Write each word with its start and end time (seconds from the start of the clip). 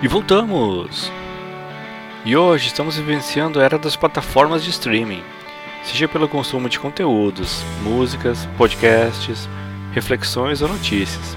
E 0.00 0.06
voltamos! 0.06 1.10
E 2.24 2.36
hoje 2.36 2.68
estamos 2.68 2.96
vivenciando 2.96 3.58
a 3.58 3.64
era 3.64 3.76
das 3.76 3.96
plataformas 3.96 4.62
de 4.62 4.70
streaming, 4.70 5.24
seja 5.82 6.06
pelo 6.06 6.28
consumo 6.28 6.68
de 6.68 6.78
conteúdos, 6.78 7.64
músicas, 7.82 8.46
podcasts, 8.56 9.48
reflexões 9.92 10.62
ou 10.62 10.68
notícias. 10.68 11.36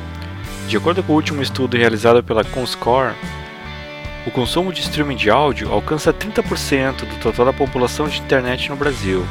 De 0.68 0.78
acordo 0.78 1.02
com 1.02 1.14
o 1.14 1.16
último 1.16 1.42
estudo 1.42 1.76
realizado 1.76 2.24
pela 2.24 2.44
Comscore, 2.44 3.16
o 4.28 4.32
consumo 4.32 4.72
de 4.72 4.82
streaming 4.82 5.16
de 5.16 5.32
áudio 5.32 5.74
alcança 5.74 6.14
30% 6.14 6.98
do 6.98 7.20
total 7.20 7.48
da 7.48 7.54
população 7.54 8.08
de 8.08 8.20
internet 8.20 8.70
no 8.70 8.76
Brasil, 8.76 9.26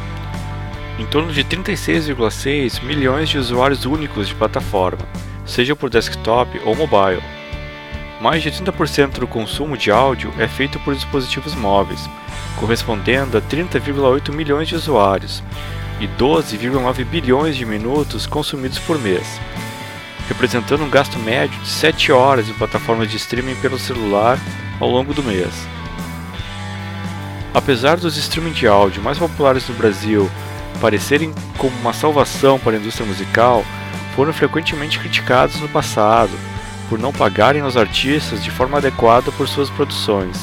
em 0.99 1.07
torno 1.07 1.33
de 1.33 1.45
36,6 1.45 2.83
milhões 2.83 3.29
de 3.29 3.39
usuários 3.39 3.85
únicos 3.85 4.27
de 4.27 4.35
plataforma, 4.35 5.07
seja 5.47 5.77
por 5.77 5.89
desktop 5.89 6.61
ou 6.65 6.75
mobile. 6.75 7.40
Mais 8.21 8.43
de 8.43 8.51
30% 8.51 9.19
do 9.19 9.27
consumo 9.27 9.79
de 9.79 9.91
áudio 9.91 10.31
é 10.39 10.47
feito 10.47 10.79
por 10.81 10.95
dispositivos 10.95 11.55
móveis, 11.55 12.07
correspondendo 12.57 13.39
a 13.39 13.41
30,8 13.41 14.31
milhões 14.31 14.69
de 14.69 14.75
usuários 14.75 15.43
e 15.99 16.07
12,9 16.07 17.03
bilhões 17.07 17.57
de 17.57 17.65
minutos 17.65 18.27
consumidos 18.27 18.79
por 18.79 18.99
mês, 18.99 19.41
representando 20.29 20.85
um 20.85 20.91
gasto 20.91 21.19
médio 21.19 21.59
de 21.61 21.69
7 21.69 22.13
horas 22.13 22.47
em 22.47 22.53
plataformas 22.53 23.11
de 23.11 23.17
streaming 23.17 23.55
pelo 23.57 23.79
celular 23.79 24.39
ao 24.79 24.91
longo 24.91 25.15
do 25.15 25.23
mês. 25.23 25.67
Apesar 27.55 27.97
dos 27.97 28.19
streaming 28.19 28.53
de 28.53 28.67
áudio 28.67 29.03
mais 29.03 29.19
populares 29.19 29.67
no 29.67 29.75
Brasil 29.75 30.31
parecerem 30.79 31.33
como 31.57 31.75
uma 31.81 31.95
salvação 31.95 32.59
para 32.59 32.77
a 32.77 32.79
indústria 32.79 33.07
musical, 33.07 33.65
foram 34.15 34.33
frequentemente 34.33 34.99
criticados 34.99 35.59
no 35.59 35.69
passado 35.69 36.31
por 36.91 36.99
não 36.99 37.13
pagarem 37.13 37.63
aos 37.63 37.77
artistas 37.77 38.43
de 38.43 38.51
forma 38.51 38.79
adequada 38.79 39.31
por 39.31 39.49
suas 39.49 39.71
produções. 39.71 40.37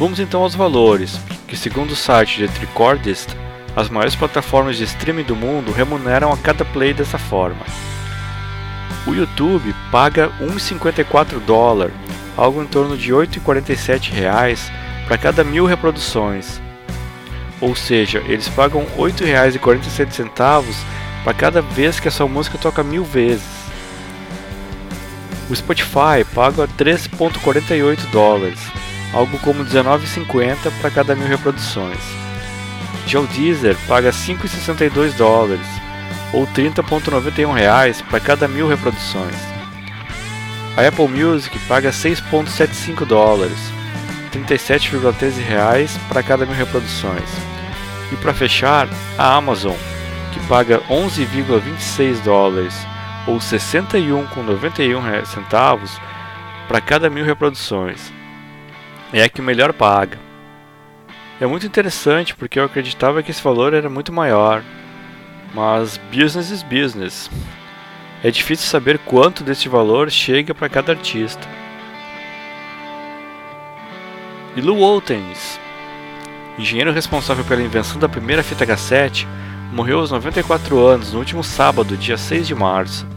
Vamos 0.00 0.18
então 0.18 0.42
aos 0.42 0.54
valores, 0.54 1.18
que 1.46 1.56
segundo 1.56 1.92
o 1.92 1.96
site 1.96 2.44
The 2.44 2.52
Tricordist, 2.52 3.28
as 3.76 3.88
maiores 3.88 4.16
plataformas 4.16 4.76
de 4.76 4.84
streaming 4.84 5.22
do 5.22 5.36
mundo 5.36 5.70
remuneram 5.70 6.32
a 6.32 6.36
cada 6.36 6.64
play 6.64 6.92
dessa 6.92 7.18
forma. 7.18 7.64
O 9.06 9.14
YouTube 9.14 9.72
paga 9.92 10.28
1,54 10.40 11.38
dólar, 11.46 11.92
algo 12.36 12.60
em 12.60 12.66
torno 12.66 12.96
de 12.96 13.12
8,47 13.12 14.10
reais 14.10 14.70
para 15.06 15.16
cada 15.16 15.44
mil 15.44 15.64
reproduções. 15.66 16.60
Ou 17.60 17.76
seja, 17.76 18.18
eles 18.26 18.48
pagam 18.48 18.82
R$ 18.82 19.12
8,47 19.12 20.74
para 21.22 21.32
cada 21.32 21.62
vez 21.62 22.00
que 22.00 22.08
a 22.08 22.10
sua 22.10 22.26
música 22.26 22.58
toca 22.58 22.82
mil 22.82 23.04
vezes. 23.04 23.55
O 25.48 25.54
Spotify 25.54 26.24
paga 26.34 26.66
3,48 26.66 28.10
dólares, 28.10 28.58
algo 29.12 29.38
como 29.38 29.64
19,50 29.64 30.72
para 30.80 30.90
cada 30.90 31.14
mil 31.14 31.28
reproduções. 31.28 32.00
Já 33.06 33.20
o 33.20 33.26
Deezer 33.28 33.76
paga 33.86 34.10
5,62 34.10 35.14
dólares, 35.16 35.66
ou 36.32 36.46
30,91 36.48 37.52
reais 37.52 38.02
para 38.02 38.18
cada 38.18 38.48
mil 38.48 38.68
reproduções. 38.68 39.36
A 40.76 40.86
Apple 40.86 41.08
Music 41.08 41.56
paga 41.60 41.90
6,75 41.90 43.06
dólares, 43.06 43.58
37,13 44.32 45.38
reais 45.42 45.96
para 46.08 46.24
cada 46.24 46.44
mil 46.44 46.56
reproduções. 46.56 47.30
E 48.12 48.16
para 48.16 48.34
fechar, 48.34 48.88
a 49.16 49.34
Amazon, 49.36 49.76
que 50.34 50.40
paga 50.48 50.80
11,26 50.90 52.20
dólares, 52.22 52.74
ou 53.26 53.38
61,91 53.38 55.24
centavos 55.24 56.00
para 56.68 56.80
cada 56.80 57.10
mil 57.10 57.24
reproduções. 57.24 58.12
É 59.12 59.22
a 59.22 59.28
que 59.28 59.42
melhor 59.42 59.72
paga. 59.72 60.18
É 61.40 61.46
muito 61.46 61.66
interessante 61.66 62.34
porque 62.34 62.58
eu 62.58 62.64
acreditava 62.64 63.22
que 63.22 63.30
esse 63.30 63.42
valor 63.42 63.74
era 63.74 63.90
muito 63.90 64.12
maior, 64.12 64.62
mas 65.54 65.98
business 66.10 66.50
is 66.50 66.62
business. 66.62 67.30
É 68.24 68.30
difícil 68.30 68.66
saber 68.66 68.98
quanto 68.98 69.44
desse 69.44 69.68
valor 69.68 70.10
chega 70.10 70.54
para 70.54 70.68
cada 70.68 70.92
artista. 70.92 71.46
E 74.56 74.60
Lou 74.62 74.80
Oldens, 74.80 75.60
engenheiro 76.58 76.90
responsável 76.90 77.44
pela 77.44 77.62
invenção 77.62 78.00
da 78.00 78.08
primeira 78.08 78.42
fita 78.42 78.66
cassete, 78.66 79.28
morreu 79.70 79.98
aos 79.98 80.10
94 80.10 80.86
anos 80.86 81.12
no 81.12 81.18
último 81.18 81.44
sábado, 81.44 81.96
dia 81.98 82.16
6 82.16 82.46
de 82.46 82.54
março. 82.54 83.15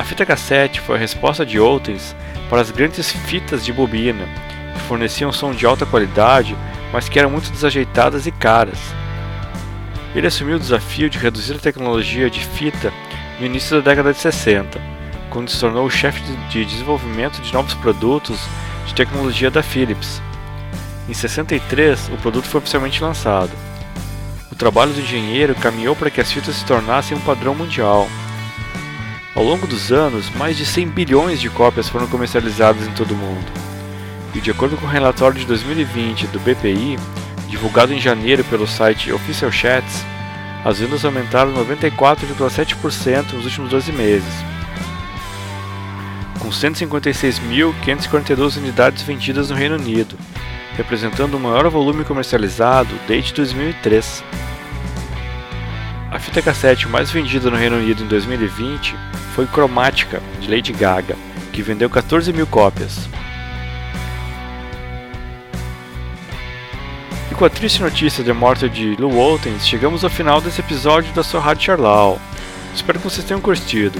A 0.00 0.02
fita 0.02 0.24
cassete 0.24 0.80
foi 0.80 0.96
a 0.96 0.98
resposta 0.98 1.44
de 1.44 1.60
Oldens 1.60 2.16
para 2.48 2.62
as 2.62 2.70
grandes 2.70 3.12
fitas 3.12 3.62
de 3.62 3.70
bobina, 3.70 4.26
que 4.72 4.80
forneciam 4.84 5.30
som 5.30 5.52
de 5.52 5.66
alta 5.66 5.84
qualidade, 5.84 6.56
mas 6.90 7.06
que 7.06 7.18
eram 7.18 7.28
muito 7.28 7.50
desajeitadas 7.50 8.26
e 8.26 8.32
caras. 8.32 8.78
Ele 10.14 10.26
assumiu 10.26 10.56
o 10.56 10.58
desafio 10.58 11.10
de 11.10 11.18
reduzir 11.18 11.56
a 11.56 11.58
tecnologia 11.58 12.30
de 12.30 12.40
fita 12.40 12.90
no 13.38 13.44
início 13.44 13.76
da 13.76 13.90
década 13.90 14.14
de 14.14 14.18
60, 14.20 14.80
quando 15.28 15.50
se 15.50 15.60
tornou 15.60 15.84
o 15.84 15.90
chefe 15.90 16.22
de 16.48 16.64
desenvolvimento 16.64 17.38
de 17.42 17.52
novos 17.52 17.74
produtos 17.74 18.40
de 18.86 18.94
tecnologia 18.94 19.50
da 19.50 19.62
Philips. 19.62 20.22
Em 21.10 21.12
63, 21.12 22.08
o 22.08 22.16
produto 22.16 22.46
foi 22.46 22.60
oficialmente 22.60 23.02
lançado. 23.02 23.52
O 24.50 24.54
trabalho 24.54 24.94
do 24.94 25.00
engenheiro 25.02 25.54
caminhou 25.56 25.94
para 25.94 26.08
que 26.08 26.22
as 26.22 26.32
fitas 26.32 26.54
se 26.54 26.64
tornassem 26.64 27.14
um 27.14 27.20
padrão 27.20 27.54
mundial. 27.54 28.08
Ao 29.32 29.44
longo 29.44 29.64
dos 29.66 29.92
anos, 29.92 30.28
mais 30.30 30.56
de 30.56 30.64
100 30.66 30.88
bilhões 30.88 31.40
de 31.40 31.48
cópias 31.48 31.88
foram 31.88 32.08
comercializadas 32.08 32.84
em 32.86 32.92
todo 32.92 33.12
o 33.12 33.16
mundo. 33.16 33.46
E 34.34 34.40
de 34.40 34.50
acordo 34.50 34.76
com 34.76 34.86
o 34.86 34.88
relatório 34.88 35.38
de 35.38 35.46
2020 35.46 36.26
do 36.28 36.40
BPI, 36.40 36.98
divulgado 37.48 37.94
em 37.94 38.00
janeiro 38.00 38.42
pelo 38.44 38.66
site 38.66 39.12
Official 39.12 39.52
Chats, 39.52 40.04
as 40.64 40.80
vendas 40.80 41.04
aumentaram 41.04 41.54
94,7% 41.54 43.34
nos 43.34 43.44
últimos 43.44 43.70
12 43.70 43.92
meses, 43.92 44.34
com 46.40 46.48
156.542 46.48 48.56
unidades 48.56 49.04
vendidas 49.04 49.50
no 49.50 49.56
Reino 49.56 49.76
Unido, 49.76 50.18
representando 50.76 51.34
o 51.34 51.40
maior 51.40 51.68
volume 51.68 52.04
comercializado 52.04 52.92
desde 53.06 53.32
2003. 53.34 54.24
A 56.20 56.22
fita 56.22 56.42
cassete 56.42 56.86
mais 56.86 57.10
vendida 57.10 57.50
no 57.50 57.56
Reino 57.56 57.78
Unido 57.78 58.04
em 58.04 58.06
2020 58.06 58.94
foi 59.34 59.46
Cromática, 59.46 60.20
de 60.38 60.50
Lady 60.50 60.70
Gaga, 60.70 61.16
que 61.50 61.62
vendeu 61.62 61.88
14 61.88 62.30
mil 62.30 62.46
cópias. 62.46 63.08
E 67.30 67.34
com 67.34 67.42
a 67.42 67.48
triste 67.48 67.80
notícia 67.80 68.22
da 68.22 68.34
morte 68.34 68.68
de 68.68 68.96
Lou 68.96 69.10
Waltens, 69.10 69.66
chegamos 69.66 70.04
ao 70.04 70.10
final 70.10 70.42
desse 70.42 70.60
episódio 70.60 71.10
da 71.14 71.22
sua 71.22 71.40
Rádio 71.40 71.64
Charlau. 71.64 72.20
Espero 72.74 72.98
que 72.98 73.08
vocês 73.08 73.26
tenham 73.26 73.40
curtido. 73.40 73.98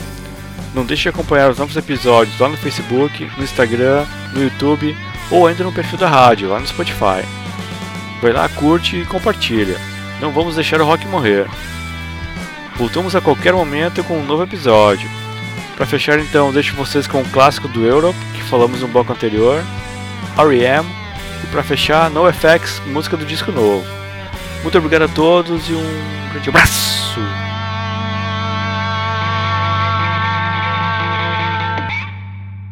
Não 0.74 0.84
deixe 0.84 1.04
de 1.04 1.08
acompanhar 1.08 1.50
os 1.50 1.58
novos 1.58 1.74
episódios 1.74 2.38
lá 2.38 2.50
no 2.50 2.56
Facebook, 2.58 3.30
no 3.38 3.42
Instagram, 3.42 4.04
no 4.34 4.42
YouTube 4.42 4.94
ou 5.30 5.46
ainda 5.46 5.64
no 5.64 5.72
perfil 5.72 5.98
da 5.98 6.08
rádio, 6.08 6.50
lá 6.50 6.60
no 6.60 6.66
Spotify. 6.66 7.24
Vai 8.20 8.34
lá, 8.34 8.46
curte 8.50 8.98
e 8.98 9.06
compartilha. 9.06 9.78
Não 10.20 10.30
vamos 10.32 10.56
deixar 10.56 10.82
o 10.82 10.84
rock 10.84 11.06
morrer. 11.06 11.48
Voltamos 12.80 13.14
a 13.14 13.20
qualquer 13.20 13.52
momento 13.52 14.02
com 14.02 14.16
um 14.16 14.24
novo 14.24 14.42
episódio. 14.42 15.06
Para 15.76 15.84
fechar 15.84 16.18
então, 16.18 16.50
deixo 16.50 16.74
vocês 16.74 17.06
com 17.06 17.18
o 17.18 17.20
um 17.20 17.24
clássico 17.24 17.68
do 17.68 17.84
Europe, 17.84 18.18
que 18.32 18.42
falamos 18.42 18.80
no 18.80 18.88
bloco 18.88 19.12
anterior, 19.12 19.62
R.E.M. 20.38 20.88
E 21.44 21.46
para 21.48 21.62
fechar, 21.62 22.08
NoFX, 22.08 22.80
música 22.86 23.18
do 23.18 23.26
disco 23.26 23.52
novo. 23.52 23.84
Muito 24.62 24.78
obrigado 24.78 25.02
a 25.02 25.08
todos 25.08 25.68
e 25.68 25.74
um 25.74 26.30
grande 26.32 26.48
abraço! 26.48 27.20